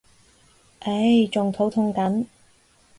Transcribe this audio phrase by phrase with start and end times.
[0.79, 2.25] 唉仲肚痛緊